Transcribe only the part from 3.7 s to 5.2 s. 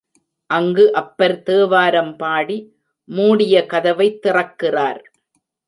கதவைத் திறக்கிறார்.